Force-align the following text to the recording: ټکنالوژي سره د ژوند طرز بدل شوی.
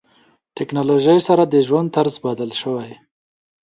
ټکنالوژي 0.57 1.17
سره 1.27 1.43
د 1.47 1.55
ژوند 1.67 1.87
طرز 1.95 2.15
بدل 2.25 2.49
شوی. 2.61 2.91